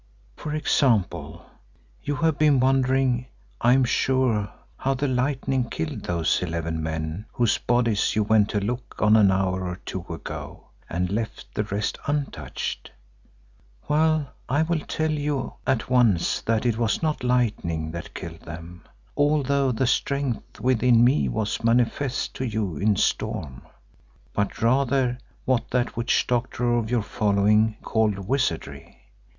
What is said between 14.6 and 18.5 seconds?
will tell you at once that it was not lightning that killed